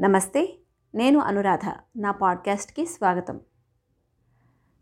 నమస్తే 0.00 0.58
నేను 0.94 1.18
అనురాధ. 1.18 1.74
నా 1.96 2.10
పాడ్కాస్ట్కి 2.10 2.86
స్వాగతం. 2.86 3.40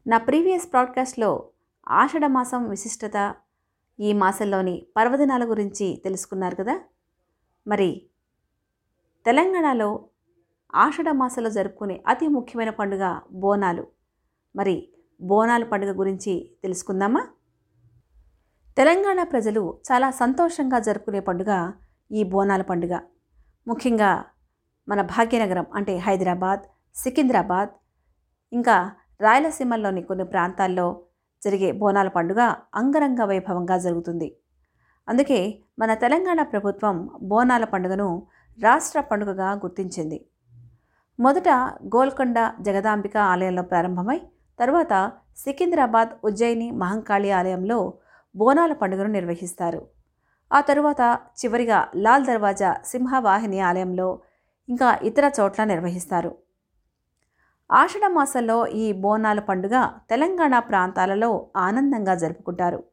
నా 0.06 0.18
ప్రీవియస్ 0.18 0.74
పాడ్కాస్ట్లో 0.74 1.48
ఆషాఢ 1.88 2.24
మాసం 2.24 2.68
విశిష్టత 2.68 3.34
ఈ 4.00 4.12
మాసంలోని 4.12 4.86
పర్వదినాల 4.96 5.50
గురించి 5.50 6.00
తెలుసుకున్నారు 6.04 6.54
కదా? 6.54 6.80
మరి 7.66 8.06
తెలంగాణలో 9.26 10.08
ఆషాఢ 10.74 11.08
మాసంలో 11.08 11.50
జరుపుకునే 11.50 12.04
అతి 12.06 12.28
ముఖ్యమైన 12.28 12.70
పండుగ 12.70 13.20
బోనాలు. 13.30 13.86
మరి 14.56 14.92
బోనాల 15.20 15.64
పండుగ 15.64 15.98
గురించి 15.98 16.56
తెలుసుకుందామా? 16.62 17.28
తెలంగాణ 18.76 19.22
ప్రజలు 19.22 19.78
చాలా 19.92 20.10
సంతోషంగా 20.10 20.78
జరుపుకునే 20.78 21.20
పండుగ 21.20 21.72
ఈ 22.12 22.22
బోనాల 22.22 22.62
పండుగ. 22.62 23.00
ముఖ్యంగా 23.68 24.24
మన 24.88 25.02
భాగ్యనగరం 25.02 25.66
అంటే 25.74 25.96
హైదరాబాద్ 25.96 26.60
సికింద్రాబాద్ 26.94 27.68
ఇంకా 28.52 28.90
రాయలసీమలోని 29.20 30.02
కొన్ని 30.02 30.24
ప్రాంతాల్లో 30.24 31.00
జరిగే 31.42 31.72
బోనాల 31.72 32.08
పండుగ 32.08 32.40
అంగరంగ 32.74 33.24
వైభవంగా 33.24 33.78
జరుగుతుంది. 33.78 34.36
అందుకే 35.08 35.58
మన 35.78 35.94
తెలంగాణ 35.94 36.42
ప్రభుత్వం 36.42 37.10
బోనాల 37.22 37.64
పండుగను 37.64 38.26
రాష్ట్ర 38.62 39.00
పండుగగా 39.00 39.52
గుర్తించింది. 39.52 40.26
మొదట 41.20 41.48
గోల్కొండ 41.94 42.52
జగదాంబిక 42.60 43.16
ఆలయంలో 43.16 43.62
ప్రారంభమై 43.62 44.20
తర్వాత 44.58 45.12
సికింద్రాబాద్ 45.36 46.08
ఉజ్జయిని 46.24 46.70
మహంకాళి 46.70 47.30
ఆలయంలో 47.30 47.94
బోనాల 48.36 48.72
పండుగను 48.72 49.08
నిర్వహిస్తారు. 49.08 49.86
ఆ 50.52 50.60
తరువాత 50.60 51.18
చివరిగా 51.40 51.88
లాల్ 51.96 52.26
దర్వాజా 52.26 52.76
సింహవాహిని 52.86 53.60
ఆలయంలో 53.60 54.20
ఇంకా 54.68 54.98
ఇతర 55.02 55.30
చోట్ల 55.40 55.64
నిర్వహిస్తారు. 55.64 56.36
ఆషాఢ 57.72 58.12
మాసంలో 58.12 58.66
ఈ 58.66 58.92
బోనాల 58.92 59.40
పండుగ 59.40 59.90
తెలంగాణ 60.10 60.58
ప్రాంతాలలో 60.58 61.46
ఆనందంగా 61.56 62.14
జరుపుకుంటారు. 62.14 62.84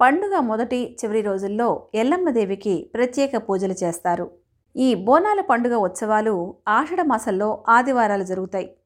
పండుగ 0.00 0.38
మొదటి 0.40 0.98
చివరి 1.04 1.20
రోజుల్లో 1.22 1.88
ఎల్లమ్మదేవికి 1.94 2.90
ప్రత్యేక 2.94 3.36
పూజలు 3.36 3.74
చేస్తారు. 3.84 4.30
ఈ 4.76 4.94
బోనాల 4.94 5.40
పండుగ 5.40 5.74
ఉత్సవాలు 5.74 6.56
ఆషాఢ 6.68 7.00
మాసంలో 7.00 7.64
ఆదివారాలు 7.68 8.24
జరుగుతాయి. 8.24 8.76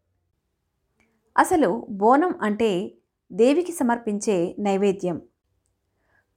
అసలు 1.39 1.87
బోనం 1.91 2.35
అంటే 2.43 2.93
దేవికి 3.33 3.73
సమర్పించే 3.73 4.57
నైవేద్యం. 4.59 5.21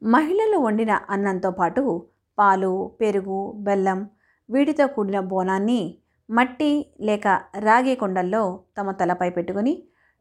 మహిళలు 0.04 0.58
వండిన 0.58 1.00
అన్నంతో 1.10 1.52
పాటు 1.52 2.06
పాలు 2.40 2.92
పెరుగు 3.02 3.54
బెల్లం 3.58 4.10
వీటితో 4.54 4.86
కూడిన 4.96 5.20
బోనాన్ని 5.32 5.82
మట్టి 6.30 6.72
లేక 7.08 7.28
రాగి 7.68 7.94
కొండల్లో 7.96 8.44
తమ 8.78 8.92
తలపై 8.92 9.30
పెట్టుకుని 9.30 9.74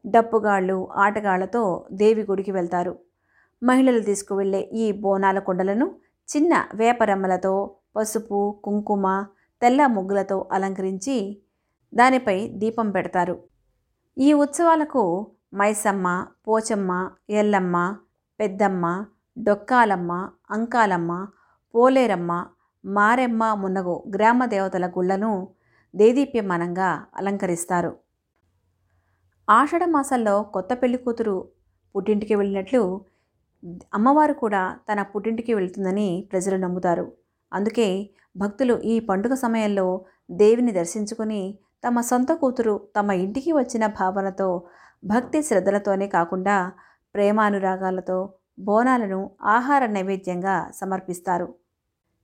డప్పుగాళ్ళు 0.05 0.77
ఆటగాళ్ళతో 1.05 1.63
దేవి 1.93 2.23
గుడికి 2.31 2.53
వెళ్తారు. 2.53 2.93
మహిళలు 3.63 4.01
తీసుకువెళ్ళే 4.01 4.63
ఈ 4.83 4.87
బోనాల 5.03 5.39
కొండలను 5.39 5.87
చిన్న 6.29 6.53
వేపరమ్మలతో 6.75 7.55
పసుపు 7.97 8.39
కుంకుమ 8.65 9.07
తెల్ల 9.63 9.81
ముగ్గులతో 9.87 10.37
అలంకరించి 10.53 11.17
దానిపై 11.93 12.37
దీపం 12.61 12.89
పెడతారు. 12.91 13.37
ఈ 14.17 14.31
ఉత్సవాలకు 14.45 15.03
మైసమ్మ 15.55 16.07
పోచమ్మ 16.47 16.91
ఎల్లమ్మ 17.41 17.77
పెద్దమ్మ 18.41 18.85
డొక్కాలమ్మ 19.39 20.13
అంకాలమ్మ 20.51 21.13
పోలేరమ్మ 21.75 22.33
మారెమ్మ 22.85 23.55
మున్నగు 23.55 24.03
గ్రామ 24.17 24.45
దేవతల 24.45 24.87
గుళ్ళను 24.87 25.49
దేదీప్యమానంగా 25.95 27.07
అలంకరిస్తారు. 27.17 27.97
ఆషాఢ 29.49 29.85
మాసంలో 29.85 30.43
కొత్త 30.43 30.75
పెళ్ళి 30.83 30.99
కూతురు 30.99 31.49
పుట్టింటికి 31.95 32.35
వెళ్ళినట్లు 32.35 33.05
అమ్మవారు 33.93 34.33
కూడా 34.33 34.77
తన 34.89 35.03
పుట్టింటికి 35.03 35.55
వెళ్తుందని 35.55 36.29
ప్రజలు 36.33 36.57
నమ్ముతారు. 36.57 37.13
అందుకే 37.53 38.11
భక్తులు 38.37 38.81
ఈ 38.83 39.01
పండుగ 39.01 39.35
సమయంలో 39.35 40.05
దేవిని 40.31 40.73
దర్శించుకుని 40.73 41.59
తమ 41.85 42.01
సొంత 42.01 42.33
కూతురు 42.33 42.89
తమ 42.97 43.11
ఇంటికి 43.11 43.53
వచ్చిన 43.53 43.87
భావనతో 43.87 44.63
భక్తి 45.05 45.43
శ్రద్ధలతోనే 45.43 46.09
కాకుండా 46.09 46.73
ప్రేమానురాగాలతో 47.15 48.35
బోనాలను 48.59 49.31
ఆహార 49.43 49.87
నైవేద్యంగా 49.87 50.71
సమర్పిస్తారు. 50.75 51.62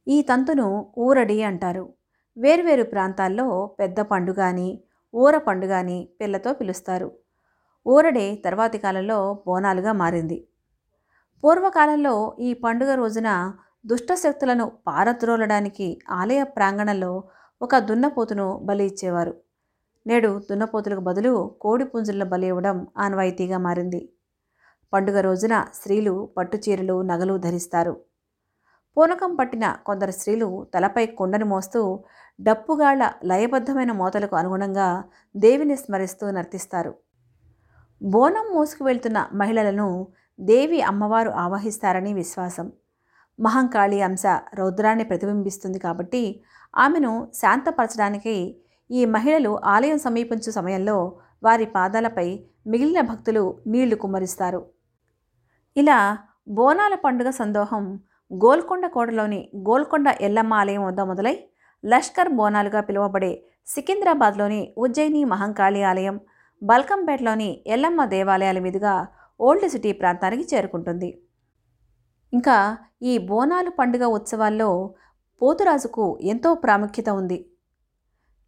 ఈ 0.08 0.22
తంతును 0.22 0.86
ఊరడి 0.98 1.42
అంటారు. 1.42 1.94
వేర్వేరు 2.36 2.84
ప్రాంతాల్లో 2.84 3.66
పెద్ద 3.80 4.00
పండుగ 4.00 4.40
అని 4.40 4.80
ఊర 5.14 5.38
పండుగ 5.38 5.72
అని 5.72 6.08
పిల్లతో 6.20 6.52
పిలుస్తారు. 6.52 7.12
ఊరడే 7.86 8.34
తర్వాతి 8.44 8.78
కాలంలో 8.78 9.42
బోనాలుగా 9.46 9.92
మారింది. 9.92 10.48
పూర్వకాలంలో 11.44 12.36
ఈ 12.40 12.54
పండుగ 12.54 12.94
రోజున 12.94 13.54
దుష్టశక్తులను 13.86 14.72
పారద్రోలడానికి 14.86 16.02
ఆలయ 16.10 16.42
ప్రాంగణంలో 16.42 17.24
ఒక 17.62 17.78
దున్నపోతును 17.78 18.58
బలి 18.64 18.86
ఇచ్చేవారు. 18.86 19.34
నేడు 20.06 20.42
దున్నపోతులకు 20.50 21.00
బదులు 21.00 21.56
కోడి 21.60 21.84
పుంజులను 21.84 22.24
బలి 22.24 22.46
ఇవ్వడం 22.46 22.86
ఆనవాయితీగా 22.98 23.58
మారింది. 23.58 24.08
పండుగ 24.92 25.20
రోజున 25.20 25.64
స్త్రీలు 25.74 26.28
పట్టుచీరలు 26.36 27.02
నగలు 27.02 27.38
ధరిస్తారు. 27.38 28.07
పూనకం 28.98 29.32
పట్టిన 29.36 29.64
కొందరు 29.86 30.10
స్త్రీలు 30.10 30.66
తలపై 30.74 31.06
కుండను 31.06 31.46
మోస్తూ 31.46 31.80
డప్పుగాళ్ళ 32.40 33.02
లయబద్ధమైన 33.24 33.92
మోతలకు 33.92 34.36
అనుగుణంగా 34.36 35.04
దేవిని 35.36 35.76
స్మరిస్తూ 35.76 36.30
నర్తిస్తారు. 36.30 36.92
బోనం 38.02 38.46
మోసుకు 38.54 38.84
వెళ్తున్న 38.84 39.28
మహిళలను 39.34 40.06
దేవి 40.40 40.80
అమ్మవారు 40.80 41.30
ఆవహిస్తారని 41.30 42.14
విశ్వాసం. 42.14 42.72
మహంకాళి 43.40 44.02
అంశ 44.02 44.26
రౌద్రాన్ని 44.54 45.04
ప్రతిబింబిస్తుంది 45.04 45.78
కాబట్టి 45.78 46.42
ఆమెను 46.76 47.28
శాంతపరచడానికి 47.34 48.36
ఈ 48.90 49.04
మహిళలు 49.04 49.60
ఆలయం 49.64 49.98
సమీపించు 49.98 50.50
సమయంలో 50.50 50.98
వారి 51.42 51.66
పాదాలపై 51.76 52.28
మిగిలిన 52.66 53.00
భక్తులు 53.00 53.58
నీళ్ళు 53.66 53.96
కుమ్మరిస్తారు. 53.96 54.66
ఇలా 55.76 56.18
బోనాల 56.48 56.94
పండుగ 56.94 57.30
సందోహం 57.30 58.00
గోల్కొండ 58.30 58.86
కోటలోని 58.86 59.38
గోల్కొండ 59.66 60.08
ఎల్లమ్మ 60.20 60.52
ఆలయం 60.54 60.82
వద్ద 60.86 61.00
మొదలై 61.00 61.36
లష్కర్ 61.84 62.30
బోనాలుగా 62.38 62.80
పిలువబడే 62.80 63.30
సికింద్రాబాద్లోని 63.66 64.74
ఉజ్జయిని 64.76 65.24
మహంకాళి 65.24 65.82
ఆలయం 65.82 66.20
బల్కంపేటలోని 66.62 67.48
ఎల్లమ్మ 67.66 68.04
దేవాలయాల 68.04 68.58
మీదుగా 68.58 68.94
ఓల్డ్ 69.40 69.66
సిటీ 69.70 69.92
ప్రాంతానికి 69.92 70.44
చేరుకుంటుంది. 70.54 71.10
ఇంకా 72.32 72.56
ఈ 73.02 73.18
బోనాలు 73.18 73.70
పండుగ 73.70 74.04
ఉత్సవాల్లో 74.18 74.70
పోతురాజుకు 75.40 76.18
ఎంతో 76.22 76.54
ప్రాముఖ్యత 76.54 77.08
ఉంది. 77.10 77.38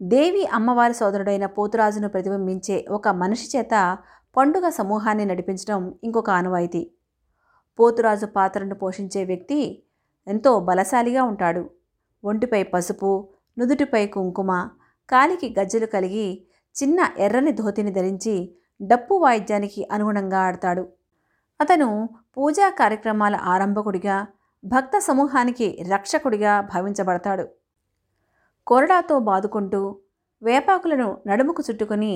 దేవి 0.01 0.45
అమ్మవారి 0.59 0.95
సోదరుడైన 0.95 1.47
పోతురాజును 1.47 2.09
ప్రతిబింబించే 2.09 2.87
ఒక 2.91 3.09
మనిషి 3.09 3.59
చేత 3.59 3.75
పండుగ 4.37 4.69
సమూహాన్ని 4.69 5.25
నడిపించడం 5.25 5.95
ఇంకొక 6.05 6.31
ఆనవాయితీ. 6.31 6.83
పోతురాజు 7.79 8.27
పాత్రను 8.27 8.75
పోషించే 8.75 9.25
వ్యక్తి 9.25 9.61
ఎంతో 10.27 10.61
బలశాలిగా 10.61 11.23
ఉంటాడు. 11.25 11.63
ఒంటిపై 12.25 12.63
పసుపు 12.63 13.11
నుదుటిపై 13.59 14.07
కుంకుమ 14.07 14.53
కాలికి 15.09 15.49
గజ్జలు 15.59 15.87
కలిగి 15.87 16.27
చిన్న 16.77 17.09
ఎర్రని 17.19 17.53
ధోతిని 17.53 17.93
ధరించి 17.93 18.35
డప్పు 18.81 19.15
వాయిద్యానికి 19.15 19.81
అనుగుణంగా 19.93 20.41
ఆడతాడు. 20.41 20.85
అతను 21.61 21.89
పూజా 22.37 22.69
కార్యక్రమాల 22.81 23.37
ఆరంభకుడిగా 23.53 24.27
భక్త 24.65 24.99
సమూహానికి 24.99 25.67
రక్షకుడిగా 25.91 26.53
భావించబడతాడు. 26.73 27.45
కొరడాతో 28.67 29.19
బాదుకుంటూ 29.19 29.81
వేపాకులను 30.43 31.09
నడుముకు 31.27 31.63
చుట్టుకొని 31.71 32.13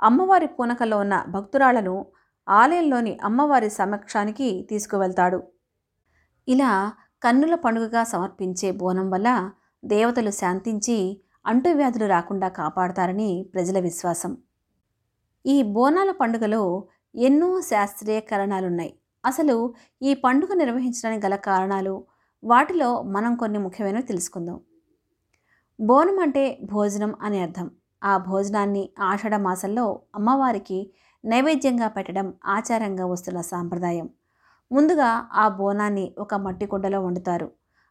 అమ్మవారి 0.00 0.46
పూనకలో 0.46 0.96
ఉన్న 0.98 1.24
భక్తురాళ్ళను 1.28 2.06
ఆలయంలోని 2.48 3.18
అమ్మవారి 3.22 3.70
సమక్షానికి 3.70 4.66
తీసుకువెళ్తాడు. 4.70 5.42
ఇలా 6.48 6.92
కన్నుల 7.22 7.54
పండుగగా 7.54 8.04
సమర్పించే 8.04 8.70
బోనం 8.70 9.10
వల్ల 9.10 9.50
దేవతలు 9.84 10.30
శాంతించి 10.30 11.22
అంటువ్యాధులు 11.46 12.06
రాకుండా 12.06 12.48
కాపాడతారని 12.48 13.50
ప్రజల 13.54 13.78
విశ్వాసం. 13.78 14.36
ఈ 15.46 15.62
బోనాల 15.62 16.10
పండుగలో 16.10 16.88
ఎన్నో 17.14 17.60
శాస్త్రీయ 17.60 18.20
కారణాలున్నాయి 18.20 18.98
అసలు 19.26 19.74
ఈ 20.02 20.14
పండుగ 20.14 20.54
నిర్వహించడానికి 20.54 21.26
గల 21.26 21.36
కారణాలు 21.36 22.04
వాటిలో 22.44 23.02
మనం 23.02 23.34
కొన్ని 23.34 23.58
ముఖ్యమైనవి 23.58 24.02
తెలుసుకుందాం. 24.02 24.60
బోనం 25.80 26.18
అంటే 26.18 26.58
భోజనం 26.64 27.14
అనే 27.22 27.40
అర్థం. 27.40 27.70
ఆ 28.04 28.16
భోజనాన్ని 28.16 28.90
ఆషాఢ 29.00 29.34
మాసంలో 29.34 30.02
అమ్మవారికి 30.14 30.92
నైవేద్యంగా 31.24 31.88
పెట్టడం 31.88 32.34
ఆచారంగా 32.46 33.06
వస్తున్న 33.06 33.40
సాంప్రదాయం. 33.40 34.08
ముందుగా 34.72 35.28
ఆ 35.32 35.48
బోనాన్ని 35.48 36.14
ఒక 36.18 36.34
మట్టి 36.34 36.66
కుండలో 36.66 37.00
వండుతారు. 37.04 37.48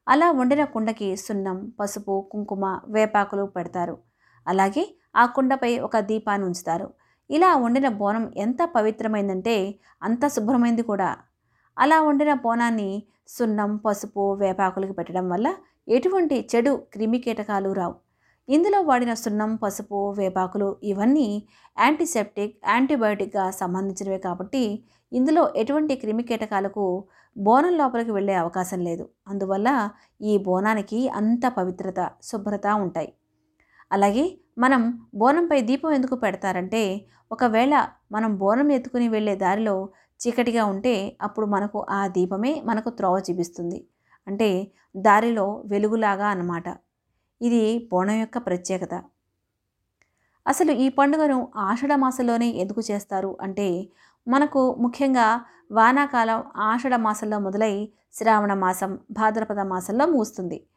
అలా 0.08 0.32
వండిన 0.32 0.64
కుండకి 0.66 1.18
సున్నం 1.18 1.74
పసుపు 1.80 2.28
కుంకుమ 2.32 2.80
వేపాకులు 2.88 3.46
పెడతారు. 3.46 3.98
అలాగే 4.48 4.84
ఆ 5.16 5.26
కుండపై 5.26 5.80
ఒక 5.80 5.98
దీపాన్ని 6.00 6.48
ఉంచుతారు. 6.48 6.94
ఇలా 7.30 7.56
వండిన 7.56 7.88
బోనం 7.88 8.34
ఎంత 8.38 8.58
పవిత్రమైందంటే 8.76 9.76
అంత 10.04 10.28
శుభ్రమైంది 10.28 10.82
కూడా. 10.82 11.18
అలా 11.78 12.02
వండిన 12.02 12.34
బోనాన్ని 12.34 13.04
సున్నం 13.28 13.78
పసుపు 13.78 14.34
వేపాకులకి 14.34 14.94
పెట్టడం 14.94 15.30
వల్ల 15.30 15.48
ఎటువంటి 15.90 16.50
చెడు 16.56 16.76
క్రిమికీటకాలు 16.94 17.74
రావు. 17.74 17.96
ఇందులో 18.48 18.80
వాడిన 18.90 19.14
సున్నం 19.22 19.52
పసుపు 19.64 19.98
వేపాకులు 20.20 20.68
ఇవన్నీ 20.92 21.28
యాంటీసెప్టిక్ 21.78 22.54
యాంటీబయోటిక్గా 22.74 23.46
సంబంధించినవే 23.62 24.20
కాబట్టి 24.28 24.64
ఇందులో 25.12 25.44
ఎటువంటి 25.62 25.94
క్రిమి 25.96 26.24
కీటకాలకు 26.30 26.86
బోనం 27.36 27.74
లోపలికి 27.82 28.12
వెళ్ళే 28.18 28.36
అవకాశం 28.44 28.80
లేదు. 28.90 29.06
అందువల్ల 29.32 29.70
ఈ 30.22 30.34
బోనానికి 30.48 31.00
అంత 31.20 31.46
పవిత్రత 31.60 32.00
శుభ్రత 32.30 32.68
ఉంటాయి. 32.86 33.10
అలాగే 33.92 34.26
మనం 34.58 34.82
బోనంపై 35.22 35.60
దీపం 35.70 35.92
ఎందుకు 36.00 36.16
పెడతారంటే 36.24 36.82
ఒకవేళ 37.32 37.74
మనం 38.12 38.32
బోనం 38.42 38.68
ఎత్తుకుని 38.78 39.08
వెళ్ళే 39.16 39.36
దారిలో 39.46 39.76
చీకటిగా 40.20 40.64
ఉంటే 40.66 40.96
అప్పుడు 41.22 41.48
మనకు 41.56 41.80
ఆ 42.00 42.02
దీపమే 42.18 42.54
మనకు 42.70 42.90
త్రోవ 42.98 43.18
చూపిస్తుంది. 43.30 43.80
అంటే 44.28 44.50
దారిలో 45.08 45.48
వెలుగులాగా 45.74 46.28
అన్నమాట. 46.34 46.68
ఇది 47.42 47.90
బోనం 47.92 48.20
యొక్క 48.20 48.38
ప్రత్యేకత. 48.38 49.04
అసలు 50.48 50.72
ఈ 50.72 50.90
పండుగను 50.90 51.52
ఆషాఢ 51.56 51.92
మాసంలోనే 51.96 52.50
ఎందుకు 52.50 52.82
చేస్తారు? 52.92 53.38
అంటే 53.42 53.88
మనకు 54.28 54.76
ముఖ్యంగా 54.80 55.42
వానాకాలం 55.72 56.44
ఆషాఢ 56.56 56.96
మాసంలో 56.96 57.40
మొదలై 57.40 57.90
శ్రావణ 58.14 58.54
మాసం 58.54 59.00
భాద్రపద 59.12 59.60
మాసంలో 59.60 60.06
ముగుస్తుంది. 60.06 60.68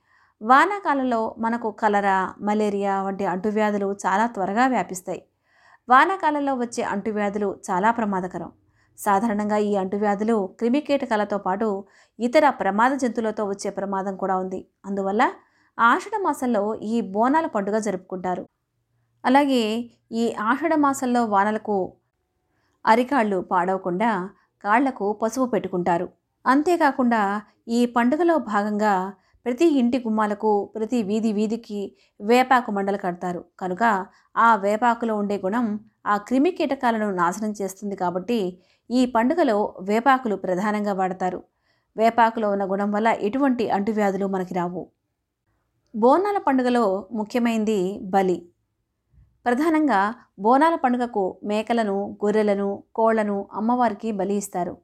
వానాకాలంలో 0.43 1.35
మనకు 1.39 1.71
కలరా 1.71 2.35
మలేరియా 2.41 3.03
వంటి 3.03 3.25
అంటువ్యాధులు 3.27 3.97
చాలా 4.07 4.27
త్వరగా 4.27 4.67
వ్యాపిస్తాయి. 4.67 5.23
వానాకాలంలో 5.89 6.55
వచ్చే 6.55 6.83
అంటువ్యాధులు 6.83 7.59
చాలా 7.71 7.91
ప్రమాదకరం. 7.91 8.51
సాధారణంగా 8.99 9.57
ఈ 9.57 9.77
అంటువ్యాధులు 9.77 10.37
క్రిమికీటకాలతో 10.59 11.39
పాటు 11.39 11.85
ఇతర 12.19 12.51
ప్రమాద 12.51 12.93
జంతువులతో 12.93 13.45
వచ్చే 13.45 13.71
ప్రమాదం 13.71 14.17
కూడా 14.17 14.37
ఉంది. 14.37 14.67
అందువల్ల 14.87 15.23
ఆషాఢ 15.79 16.17
మాసంలో 16.23 16.63
ఈ 16.93 16.97
బోనాల 17.01 17.47
పండుగ 17.47 17.79
జరుపుకుంటారు. 17.79 18.43
అలాగే 19.25 19.63
ఈ 20.13 20.25
ఆషాఢ 20.51 20.75
మాసంలో 20.75 21.25
వానలకు 21.25 21.77
అరికాళ్ళు 22.85 23.39
పాడవకుండా 23.53 24.11
కాళ్ళకు 24.65 25.07
పసుపు 25.13 25.47
పెట్టుకుంటారు. 25.47 26.07
అంతేకాకుండా 26.47 27.23
ఈ 27.69 27.81
పండుగలో 27.97 28.37
భాగంగా 28.53 28.95
ప్రతి 29.47 29.67
ఇంటి 29.81 29.99
గుమ్మాలకు 29.99 30.51
ప్రతి 30.77 31.03
వీధి 31.03 31.33
వీధికి 31.33 31.81
వేపాకు 32.21 32.71
మండలు 32.73 32.97
కడతారు. 32.97 33.45
కనుక 33.61 33.83
ఆ 34.37 34.49
వేపాకులో 34.57 35.15
ఉండే 35.17 35.37
గుణం 35.45 35.67
ఆ 36.07 36.17
క్రిమి 36.17 36.51
కీటకాలను 36.51 37.09
నాశనం 37.13 37.53
చేస్తుంది 37.61 37.97
కాబట్టి 37.97 38.41
ఈ 38.91 39.07
పండుగలో 39.07 39.59
వేపాకులు 39.81 40.37
ప్రధానంగా 40.37 40.93
వాడతారు. 40.93 41.41
వేపాకులో 41.97 42.49
ఉన్న 42.51 42.65
గుణం 42.73 42.91
వల్ల 42.93 43.09
ఎటువంటి 43.29 43.71
అంటువ్యాధులు 43.71 44.27
మనకి 44.27 44.55
రావు. 44.55 44.83
బోనాల 45.95 46.39
పండుగలో 46.39 46.83
ముఖ్యమైనది 47.19 47.79
బలి. 48.13 48.37
ప్రధానంగా 49.47 50.01
బోనాల 50.45 50.75
పండుగకు 50.75 51.23
మేకలను 51.45 51.97
గొర్రెలను 52.25 52.69
కోళ్ళను 52.95 53.37
అమ్మవారికి 53.53 54.11
బలి 54.13 54.37
ఇస్తారు. 54.43 54.75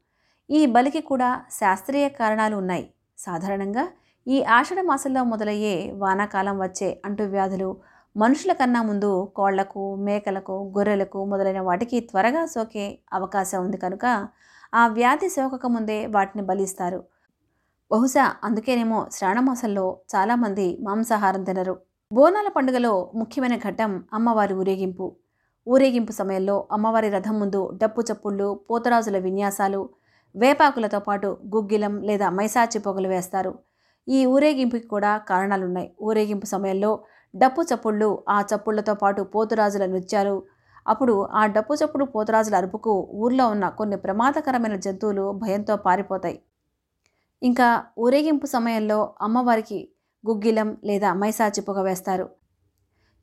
ఈ 0.50 0.61
బలికి 0.67 1.00
కూడా 1.11 1.29
శాస్త్రీయ 1.58 2.06
కారణాలు 2.19 2.56
ఉన్నాయి. 2.56 2.85
సాధారణంగా 3.19 3.85
ఈ 4.26 4.38
ఆషాఢ 4.56 4.81
మాసంలో 4.81 5.23
మొదలయ్యే 5.25 5.76
వానాకాలం 6.03 6.56
వచ్చే 6.58 6.88
అంటువ్యాధులు 7.05 7.70
మనుషుల 8.17 8.52
కన్నా 8.52 8.81
ముందు 8.82 9.11
కోళ్ళకు 9.37 9.82
మేకలకు 10.06 10.55
గొర్రెలకు 10.76 11.20
మొదలైన 11.25 11.61
వాటికి 11.61 11.99
త్వరగా 12.00 12.43
సోకే 12.47 12.87
అవకాశం 13.12 13.59
ఉంది 13.64 13.79
కనుక 13.79 14.05
ఆ 14.73 14.82
వ్యాధి 14.97 15.29
సోకక 15.29 15.67
ముందే 15.67 15.99
వాటిని 16.06 16.43
బలిస్తారు 16.43 17.00
బహుశా 17.91 18.23
అందుకేనేమో 18.44 19.06
శ్రావణమాసంలో 19.12 19.99
చాలామంది 20.15 20.79
మాంసాహారం 20.83 21.43
తినరు. 21.44 21.75
బోనాల 22.12 22.49
పండుగలో 22.49 22.91
ముఖ్యమైన 23.15 23.56
ఘట్టం 23.56 23.91
అమ్మవారి 24.12 24.55
ఊరేగింపు. 24.55 25.06
ఊరేగింపు 25.67 26.12
సమయంలో 26.12 26.56
అమ్మవారి 26.73 27.09
రథం 27.11 27.38
ముందు 27.41 27.61
డప్పు 27.83 28.00
చప్పుళ్ళు 28.00 28.49
పోతరాజుల 28.71 29.19
విన్యాసాలు 29.19 29.81
వేపాకులతో 30.35 31.00
పాటు 31.00 31.29
గుగ్గిలం 31.55 31.94
లేదా 32.03 32.31
మైసాచి 32.31 32.79
పొగలు 32.79 33.09
వేస్తారు. 33.09 33.53
ఈ 34.09 34.27
ఊరేగింపుకి 34.27 34.88
కూడా 34.88 35.12
కారణాలున్నాయి. 35.31 35.88
ఊరేగింపు 36.03 36.47
సమయంలో 36.47 36.91
డప్పు 37.35 37.62
చప్పుళ్ళు 37.62 38.11
ఆ 38.29 38.41
చప్పుళ్ళతో 38.50 38.94
పాటు 38.94 39.23
పోతురాజుల 39.35 39.87
నృత్యాలు. 39.87 40.37
అప్పుడు 40.87 41.15
ఆ 41.33 41.47
డప్పు 41.47 41.75
చప్పుడు 41.75 42.05
పోతురాజుల 42.05 42.56
అరుపుకు 42.56 42.94
ఊర్లో 43.15 43.47
ఉన్న 43.49 43.69
కొన్ని 43.69 43.97
ప్రమాదకరమైన 43.97 44.77
జంతువులు 44.77 45.31
భయంతో 45.44 45.77
పారిపోతాయి. 45.77 46.38
ఇంకా 47.43 47.85
ఊరేగింపు 47.99 48.47
సమయంలో 48.47 49.15
అమ్మవారికి 49.21 49.88
గుగ్గిలం 50.27 50.79
లేదా 50.85 51.15
మైసాచి 51.15 51.61
పొగ 51.61 51.79
వేస్తారు. 51.83 52.27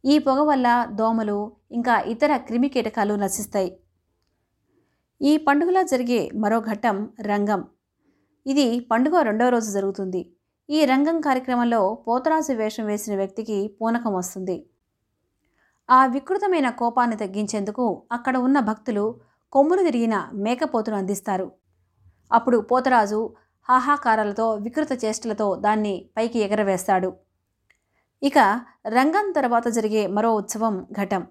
ఈ 0.05 0.19
పొగ 0.19 0.39
వల్ల 0.41 0.85
దోమలు 0.89 1.51
ఇంకా 1.71 1.99
ఇతర 1.99 2.37
క్రిమి 2.37 2.69
కీటకాలు 2.69 3.13
నశిస్తాయి. 3.15 3.77
ఈ 5.21 5.37
పండుగలో 5.37 5.83
జరిగే 5.83 6.29
మరో 6.35 6.59
ఘట్టం 6.59 7.09
రంగం. 7.21 7.61
ఇది 8.45 8.79
పండుగ 8.79 9.21
రెండవ 9.21 9.49
రోజు 9.49 9.71
జరుగుతుంది. 9.71 10.21
ఈ 10.69 10.85
రంగం 10.85 11.21
కార్యక్రమంలో 11.21 11.81
పోతరాజు 12.07 12.53
వేషం 12.53 12.85
వేసిన 12.85 13.15
వ్యక్తికి 13.15 13.57
పూనకం 13.81 14.13
వస్తుంది. 14.15 14.65
ఆ 15.89 16.05
వికృతమైన 16.05 16.69
కోపాన్ని 16.69 17.17
తగ్గించేందుకు 17.17 18.05
అక్కడ 18.11 18.37
ఉన్న 18.37 18.59
భక్తులు 18.59 19.19
కొమ్ములు 19.51 19.83
తిరిగిన 19.83 20.29
మేకపోతును 20.33 20.97
అందిస్తారు. 20.97 21.51
అప్పుడు 22.31 22.57
పోతరాజు 22.57 23.35
హాహాకారాలతో 23.69 24.53
వికృత 24.55 25.05
చేష్టలతో 25.05 25.55
దాన్ని 25.55 26.09
పైకి 26.17 26.39
ఎగరవేస్తాడు. 26.39 27.13
ఇక 28.23 28.37
రంగం 28.87 29.31
తర్వాత 29.31 29.67
జరిగే 29.67 30.07
మరో 30.07 30.35
ఉత్సవం 30.35 30.87
ఘటం. 30.91 31.27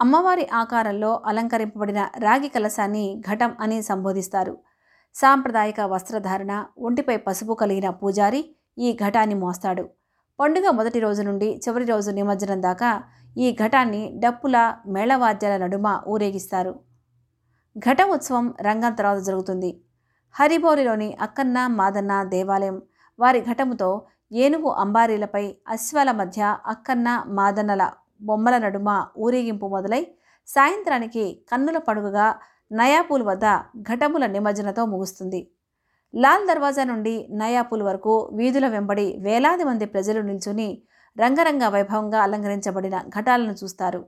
అమ్మవారి 0.00 0.48
ఆకారంలో 0.52 1.22
అలంకరింపబడిన 1.26 2.08
రాగి 2.18 2.48
కలశాన్ని 2.48 3.20
ఘటం 3.20 3.56
అని 3.60 3.82
సంబోధిస్తారు. 3.82 4.58
సాంప్రదాయక 5.14 5.80
వస్త్రధారణ 5.80 6.64
ఒంటిపై 6.78 7.16
పసుపు 7.16 7.52
కలిగిన 7.52 7.90
పూజారి 7.90 8.54
ఈ 8.78 8.92
ఘటాన్ని 8.92 9.34
మోస్తాడు. 9.34 9.84
పండుగ 10.40 10.70
మొదటి 10.70 11.00
రోజు 11.00 11.22
నుండి 11.22 11.60
చివరి 11.68 11.84
రోజు 11.84 12.10
నిమజ్జనం 12.10 12.62
దాకా 12.62 13.02
ఈ 13.38 13.56
ఘటాన్ని 13.56 14.02
డప్పుల 14.18 14.74
మేళవాద్యాల 14.86 15.56
నడుమ 15.56 16.02
ఊరేగిస్తారు. 16.08 16.80
ఘట 17.78 18.02
ఉత్సవం 18.02 18.54
రంగం 18.60 18.94
తర్వాత 18.94 19.22
జరుగుతుంది. 19.22 19.70
హరిబోరిలోని 20.34 21.16
అక్కన్న 21.20 21.66
మాదన్న 21.66 22.22
దేవాలయం 22.22 22.82
వారి 23.18 23.40
ఘటముతో 23.40 24.02
ఏనుగు 24.32 24.70
అంబారీలపై 24.70 25.54
అశ్వాల 25.68 26.10
మధ్య 26.10 26.56
అక్కన్న 26.66 27.24
మాదన్నల 27.28 27.90
బొమ్మల 28.22 28.58
నడుమ 28.58 29.06
ఊరేగింపు 29.18 29.66
మొదలై 29.66 30.06
సాయంత్రానికి 30.46 31.24
కన్నుల 31.52 31.78
పడుగుగా 31.78 32.26
నయాపూల్ 32.72 33.22
వద్ద 33.22 33.46
ఘటముల 33.82 34.26
నిమజ్జనతో 34.26 34.84
ముగుస్తుంది. 34.84 35.40
లాల్ 36.14 36.46
దర్వాజా 36.48 36.84
నుండి 36.84 37.28
నయాపూల్ 37.30 37.82
వరకు 37.82 38.30
వీధుల 38.32 38.66
వెంబడి 38.68 39.16
వేలాది 39.20 39.64
మంది 39.64 39.86
ప్రజలు 39.86 40.20
నిల్చుని 40.20 40.82
రంగరంగ 41.18 41.64
వైభవంగా 41.68 42.22
అలంకరించబడిన 42.22 42.98
ఘటాలను 42.98 43.52
చూస్తారు. 43.52 44.04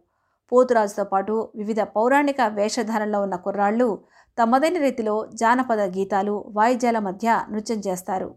పోతురాజుతో 0.53 1.05
పాటు 1.05 1.49
వివిధ 1.57 1.81
పౌరాణిక 1.81 2.41
వేషధారణలో 2.41 3.21
ఉన్న 3.21 3.37
కుర్రాళ్ళు 3.37 3.89
తమదైన 4.39 4.79
రీతిలో 4.79 5.15
జానపద 5.41 5.81
గీతాలు 5.97 6.33
వాయిద్యాల 6.57 6.99
మధ్య 6.99 7.27
నృత్యం 7.51 7.81
చేస్తారు. 7.87 8.29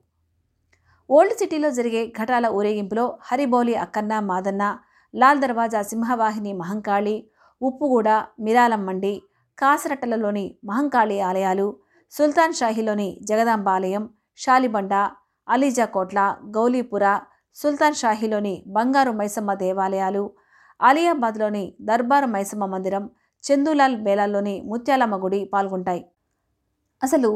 ఓల్డ్ 1.09 1.35
సిటీలో 1.39 1.69
జరిగే 1.69 2.01
ఘటాల 2.19 2.45
ఊరేగింపులో 2.47 3.05
హరిబౌలి 3.21 3.75
అక్కన్న 3.75 4.13
మాదన్న 4.29 4.63
లాల్ 5.13 5.39
దర్వాజా 5.39 5.81
సింహవాహిని 5.81 6.53
మహంకాళి 6.53 7.15
ఉప్పుగూడ 7.61 8.09
మిరాలమ్మండి 8.39 9.13
కాసరట్టలలోని 9.57 10.45
మహంకాళి 10.63 11.17
ఆలయాలు 11.19 11.67
సుల్తాన్ 12.13 12.53
షాహీలోని 12.53 13.07
జగదాంబ 13.23 13.69
ఆలయం 13.69 14.03
షాలిబండ 14.39 14.93
అలీజా 15.47 15.85
కోట్ల 15.85 16.19
గౌలీపుర 16.57 17.05
సుల్తాన్ 17.57 17.97
షాహీలోని 18.01 18.55
బంగారు 18.67 19.11
మైసమ్మ 19.11 19.53
దేవాలయాలు 19.53 20.23
ఆలియాబాద్లోని 20.79 21.63
దర్బార్ 21.81 22.25
మైసమ్మ 22.25 22.65
మందిరం 22.65 23.03
చందూలాల్ 23.43 23.95
బేలాల్లోని 24.05 24.55
ముత్యాలమ్మ 24.71 25.15
గుడి 25.23 25.39
పాల్గొంటాయి. 25.53 26.01
అసలు 27.01 27.31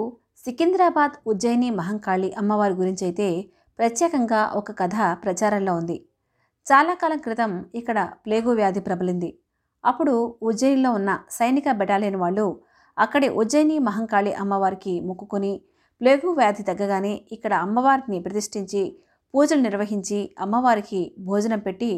సికింద్రాబాద్ 0.45 1.15
ఉజ్జయిని 1.31 1.69
మహంకాళి 1.79 2.29
అమ్మవారి 2.41 2.75
గురించి 2.79 3.03
అయితే 3.07 3.27
ప్రత్యేకంగా 3.79 4.41
ఒక 4.59 4.71
కథ 4.81 4.97
ప్రచారంలో 5.23 5.73
ఉంది. 5.81 5.97
చాలా 6.67 6.93
కాలం 7.01 7.19
క్రితం 7.25 7.51
ఇక్కడ 7.79 7.99
ప్లేగు 8.25 8.51
వ్యాధి 8.59 8.81
ప్రబలింది. 8.87 9.29
అప్పుడు 9.83 10.15
ఉజ్జయినిలో 10.41 10.89
ఉన్న 10.99 11.11
సైనిక 11.29 11.67
బెటాలియన్ 11.79 12.19
వాళ్ళు 12.23 12.47
అక్కడి 12.97 13.27
ఉజ్జయిని 13.41 13.77
మహంకాళి 13.79 14.31
అమ్మవారికి 14.41 14.93
మొక్కుకొని 15.07 15.53
ప్లేగు 16.01 16.29
వ్యాధి 16.31 16.63
తగ్గగానే 16.69 17.13
ఇక్కడ 17.35 17.53
అమ్మవారిని 17.65 18.19
ప్రతిష్ఠించి 18.19 18.83
పూజలు 19.33 19.61
నిర్వహించి 19.61 20.19
అమ్మవారికి 20.39 21.01
భోజనం 21.19 21.59
పెట్టి 21.59 21.91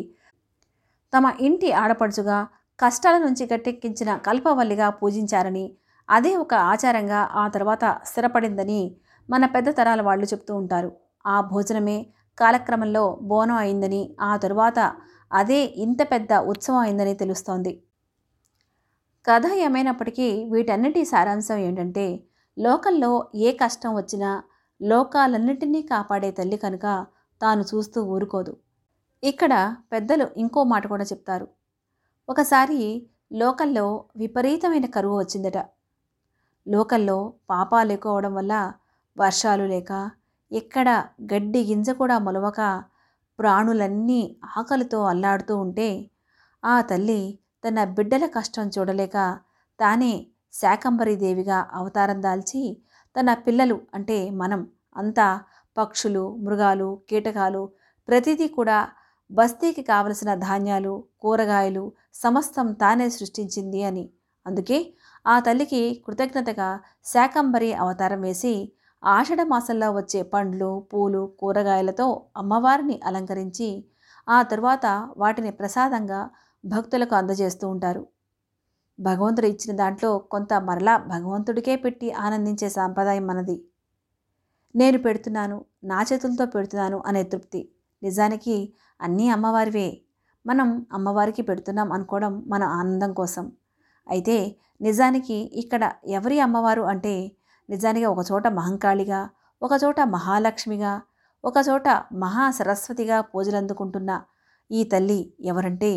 తమ 1.14 1.26
ఇంటి 1.40 1.70
ఆడపడుచుగా 1.82 2.40
కష్టాల 2.80 3.18
నుంచి 3.18 3.44
గట్టెక్కించిన 3.46 4.12
కల్పవల్లిగా 4.18 4.90
పూజించారని 4.90 5.66
అదే 6.10 6.36
ఒక 6.36 6.54
ఆచారంగా 6.54 7.20
ఆ 7.34 7.48
తర్వాత 7.48 7.84
స్థిరపడిందని 8.06 8.82
మన 9.30 9.46
పెద్ద 9.46 9.70
తరాల 9.70 10.02
వాళ్ళు 10.02 10.26
చెప్తూ 10.26 10.54
ఉంటారు. 10.56 10.90
ఆ 11.26 11.42
భోజనమే 11.42 11.98
కాలక్రమంలో 12.38 13.04
బోనం 13.22 13.56
అయిందని 13.56 14.02
ఆ 14.22 14.38
తరువాత 14.38 14.80
అదే 15.32 15.60
ఇంత 15.64 16.02
పెద్ద 16.12 16.34
ఉత్సవం 16.34 16.78
అయిందని 16.78 17.14
తెలుస్తోంది. 17.14 17.84
కథ 19.26 19.46
ఏమైనప్పటికీ 19.66 20.28
వీటన్నిటి 20.52 21.06
సారాంశం 21.06 21.58
ఏంటంటే 21.58 22.06
లోకల్లో 22.58 23.12
ఏ 23.36 23.52
కష్టం 23.52 23.96
వచ్చినా 23.96 24.32
లోకాలన్నింటినీ 24.82 25.82
కాపాడే 25.82 26.32
తల్లి 26.32 26.58
కనుక 26.58 26.86
తాను 27.42 27.62
చూస్తూ 27.62 28.00
ఊరుకోదు. 28.04 28.54
ఇక్కడ 29.24 29.76
పెద్దలు 29.92 30.28
ఇంకో 30.38 30.64
మాట 30.64 30.88
కూడా 30.88 31.04
చెప్తారు. 31.04 31.48
ఒకసారి 32.30 32.82
లోకల్లో 33.34 33.86
విపరీతమైన 34.16 34.88
కరువు 34.88 35.16
వచ్చిందట. 35.20 35.58
లోకల్లో 36.68 37.18
పాపాలు 37.50 37.92
ఎక్కువడం 37.96 38.34
వల్ల 38.36 38.54
వర్షాలు 39.18 39.66
లేక 39.66 39.92
ఎక్కడ 40.52 40.90
గడ్డి 41.32 41.62
గింజ 41.70 41.90
కూడా 41.92 42.16
మొలవక 42.20 42.62
ప్రాణులన్నీ 43.40 44.22
ఆకలితో 44.58 45.00
అల్లాడుతూ 45.06 45.54
ఉంటే 45.64 45.90
ఆ 46.64 46.76
తల్లి 46.82 47.22
తన 47.64 47.84
బిడ్డల 47.98 48.26
కష్టం 48.36 48.68
చూడలేక 48.76 49.18
తానే 49.80 50.14
శాకంబరీదేవిగా 50.54 51.60
అవతారం 51.74 52.20
దాల్చి 52.22 52.64
తన 53.16 53.30
పిల్లలు 53.46 53.78
అంటే 53.94 54.18
మనం 54.42 54.62
అంతా 54.96 55.28
పక్షులు 55.78 56.24
మృగాలు 56.40 56.90
కీటకాలు 57.10 57.64
ప్రతిదీ 58.08 58.48
కూడా 58.54 58.80
బస్తీకి 59.34 59.82
కావలసిన 59.82 60.36
ధాన్యాలు 60.36 61.04
కూరగాయలు 61.22 61.92
సమస్తం 62.14 62.72
తానే 62.74 63.10
సృష్టించింది 63.10 63.84
అని. 63.84 64.10
అందుకే 64.46 64.94
ఆ 65.28 65.40
తల్లికి 65.40 66.04
కృతజ్ఞతగా 66.08 66.80
శాకంబరి 67.06 67.74
అవతారం 67.74 68.22
వేసి 68.22 68.74
ఆషాఢ 69.04 69.42
మాసంలో 69.44 69.92
వచ్చే 69.92 70.24
పండ్లు 70.24 70.80
పూలు 70.94 71.36
కూరగాయలతో 71.40 72.26
అమ్మవారిని 72.38 73.00
అలంకరించి 73.04 73.70
ఆ 74.28 74.42
తరువాత 74.42 74.86
వాటిని 75.18 75.52
ప్రసాదంగా 75.52 76.30
భక్తులకు 76.66 77.16
అందజేస్తూ 77.16 77.70
ఉంటారు. 77.70 78.08
భగవంతుడు 79.00 79.48
ఇచ్చిన 79.48 79.76
దాంట్లో 79.78 80.18
కొంత 80.18 80.54
మరలా 80.54 80.98
భగవంతుడికే 80.98 81.76
పెట్టి 81.76 82.12
ఆనందించే 82.12 82.70
సాంప్రదాయం 82.70 83.28
మనది. 83.28 83.58
నేను 84.76 84.98
పెడుతున్నాను 84.98 85.66
నా 85.84 86.02
చేతులతో 86.02 86.46
పెడుతున్నాను 86.46 87.04
అనే 87.08 87.24
తృప్తి. 87.24 87.62
నిజానికి 88.04 88.56
అన్నీ 89.00 89.26
అమ్మవారివే. 89.30 89.90
మనం 90.46 90.70
అమ్మవారికి 90.94 91.42
పెడుతున్నాం 91.42 91.90
అనుకోవడం 91.92 92.34
మన 92.48 92.64
ఆనందం 92.80 93.12
కోసం. 93.14 93.46
అయితే 94.08 94.38
నిజానికి 94.82 95.38
ఇక్కడ 95.62 95.84
ఎవరి 96.18 96.38
అమ్మవారు 96.40 96.84
అంటే 96.84 97.16
నిజానికి 97.70 98.08
ఒకచోట 98.14 98.46
మహంకాళిగా 98.60 99.22
ఒకచోట 99.62 100.00
మహాలక్ష్మిగా 100.16 100.94
ఒకచోట 101.44 101.88
మహా 102.24 102.46
సరస్వతిగా 102.52 103.18
పూజలందుకుంటున్న 103.22 104.12
ఈ 104.72 104.82
తల్లి 104.84 105.22
ఎవరంటే 105.42 105.94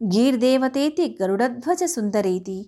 గీర్దేవతేతి 0.00 1.04
గరుడధ్వజ 1.20 1.84
సుందరీతి 1.84 2.58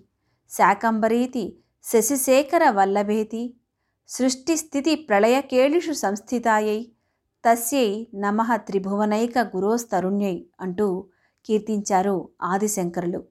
శాకంబరీతి 0.51 1.43
శశిశేఖర 1.85 2.63
వల్లభేతి 2.69 3.43
సృష్టిస్థితి 4.09 4.93
ప్రళయకేళిషు 5.09 5.93
సంస్థితాయై 5.93 6.79
తస్యై 7.45 8.07
నమ 8.15 8.55
త్రిభువనైక 8.55 9.39
గురోస్తరుణ్యై 9.39 10.45
అంటూ 10.61 11.05
కీర్తించారు 11.45 12.29
ఆదిశంకరులు. 12.41 13.23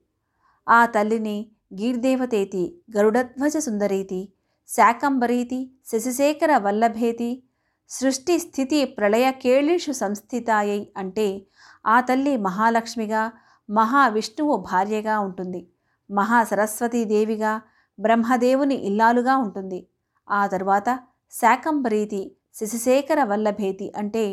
ఆ 0.69 0.85
తల్లిని 0.85 1.51
గీర్దేవతేతి 1.73 2.81
గరుడధ్వజ 2.97 3.57
సుందరీతి 3.57 4.33
శాకంబరీతి 4.67 5.71
శశిశేఖర 5.91 6.57
వల్లభేతి 6.57 7.43
సృష్టి 7.89 8.39
స్థితి 8.39 8.85
ప్రళయ 8.85 9.31
కేళీషు 9.31 9.91
సంస్థితాయై 9.91 10.87
అంటే 10.97 11.45
ఆ 11.85 12.01
తల్లి 12.01 12.37
మహాలక్ష్మిగా 12.37 13.31
మహావిష్ణువు 13.69 14.57
భార్యగా 14.71 15.19
ఉంటుంది. 15.19 15.67
మహాసరస్వతీదేవిగా 16.11 17.61
బ్రహ్మదేవుని 17.99 18.75
ఇల్లాలుగా 18.75 19.37
ఉంటుంది. 19.37 19.87
ఆ 20.29 20.47
తరువాత 20.47 20.99
శాకంబరీతి 21.31 22.35
శశిశేఖర 22.55 23.23
వల్లభేతి 23.23 23.91
అంటే 23.97 24.23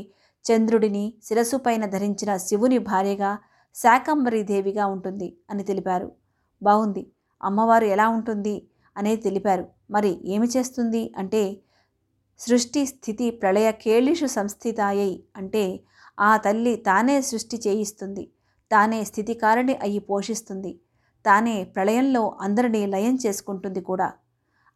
చంద్రుడిని 0.44 1.14
శిరస్సుపైన 1.24 1.84
ధరించిన 1.86 2.36
శివుని 2.36 2.78
భార్యగా 2.78 3.38
శాకంబరీదేవిగా 3.74 4.86
ఉంటుంది 4.86 5.36
అని 5.50 5.62
తెలిపారు. 5.64 6.12
బాగుంది 6.62 7.02
అమ్మవారు 7.42 7.84
ఎలా 7.84 8.08
ఉంటుంది 8.08 8.68
అనేది 8.96 9.22
తెలిపారు. 9.22 9.64
మరి 9.90 10.12
ఏమి 10.24 10.48
చేస్తుంది 10.56 11.14
అంటే 11.18 11.42
సృష్టి 12.38 12.86
స్థితి 12.86 13.30
ప్రళయ 13.30 13.70
కేళిషు 13.70 14.26
సంస్థితాయై 14.26 15.12
అంటే 15.36 15.80
ఆ 16.20 16.36
తల్లి 16.36 16.76
తానే 16.76 17.20
సృష్టి 17.20 17.56
చేయిస్తుంది. 17.66 18.24
తానే 18.70 19.04
స్థితికారిణి 19.04 19.74
అయి 19.76 19.98
పోషిస్తుంది. 19.98 20.72
తానే 21.24 21.64
ప్రళయంలో 21.64 22.36
అందరినీ 22.40 22.86
లయం 22.86 23.18
చేసుకుంటుంది 23.26 23.80
కూడా. 23.80 24.12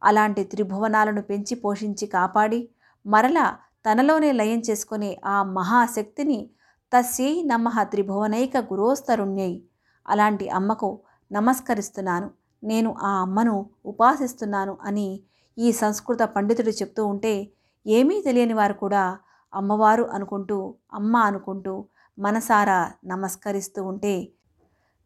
అలాంటి 0.03 0.45
త్రిభువనాలను 0.45 1.23
పెంచి 1.23 1.55
పోషించి 1.55 2.07
కాపాడి 2.07 2.69
మరలా 3.07 3.47
తనలోనే 3.87 4.33
లయం 4.33 4.61
చేసుకునే 4.61 5.21
ఆ 5.25 5.43
మహాశక్తిని 5.43 6.51
తస్యై 6.93 7.43
నమ 7.43 7.83
త్రిభువనైక 7.83 8.57
గురోస్తరుణ్యై. 8.57 9.63
అలాంటి 10.09 10.49
అమ్మకు 10.49 10.99
నమస్కరిస్తున్నాను. 11.33 12.31
నేను 12.63 12.95
ఆ 13.03 13.23
అమ్మను 13.23 13.67
ఉపాసిస్తున్నాను 13.87 14.79
అని 14.83 15.21
ఈ 15.59 15.73
సంస్కృత 15.73 16.23
పండితుడు 16.23 16.71
చెప్తూ 16.71 17.07
ఉంటే 17.07 17.53
ఏమీ 17.87 18.23
తెలియని 18.23 18.55
వారు 18.55 18.73
కూడా 18.73 19.19
అమ్మవారు 19.55 20.05
అనుకుంటూ 20.05 20.75
అమ్మ 20.95 21.17
అనుకుంటూ 21.17 21.85
మనసారా 22.19 22.93
నమస్కరిస్తూ 23.05 23.85
ఉంటే 23.85 24.15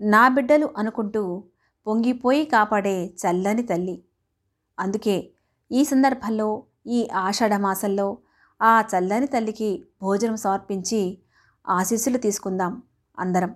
నా 0.00 0.28
బిడ్డలు 0.28 0.68
అనుకుంటూ 0.76 1.22
పొంగిపోయి 1.86 2.44
కాపాడే 2.44 3.14
చల్లని 3.22 3.62
తల్లి. 3.62 4.04
అందుకే 4.78 5.16
ఈ 5.72 5.84
సందర్భంలో 5.84 6.48
ఈ 6.86 7.08
ఆషాఢమాసంలో 7.12 8.18
ఆ 8.60 8.84
చల్లని 8.94 9.26
తల్లికి 9.26 9.86
భోజనం 10.02 10.36
సమర్పించి 10.36 11.18
ఆశీస్సులు 11.68 12.18
తీసుకుందాం 12.18 12.82
అందరం. 13.18 13.52